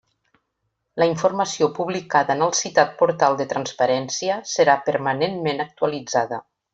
La 1.03 1.07
informació 1.09 1.67
publicada 1.75 2.37
en 2.37 2.41
el 2.47 2.55
citat 2.61 2.95
Portal 3.03 3.37
de 3.41 3.47
Transparència 3.53 4.39
serà 4.57 4.79
permanentment 4.89 5.63
actualitzada. 5.71 6.41